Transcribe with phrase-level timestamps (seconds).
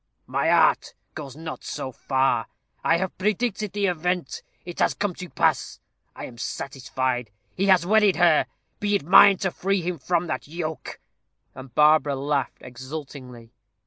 [0.25, 2.47] "My art goes not so far.
[2.83, 4.41] I have predicted the event.
[4.65, 5.79] It has come to pass.
[6.15, 7.29] I am satisfied.
[7.55, 8.47] He has wedded her.
[8.79, 10.99] Be it mine to free him from that yoke."
[11.53, 13.53] And Barbara laughed exultingly.